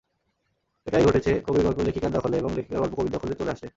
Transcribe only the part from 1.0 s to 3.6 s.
ঘটেছে—কবির গল্প লেখিকার দখলে এবং লেখিকার গল্প কবির দখলে চলে